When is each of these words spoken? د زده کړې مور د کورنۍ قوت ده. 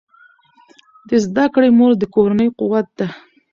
د 1.07 1.09
زده 1.25 1.45
کړې 1.53 1.69
مور 1.77 1.91
د 1.97 2.03
کورنۍ 2.15 2.47
قوت 2.59 2.87
ده. 2.97 3.07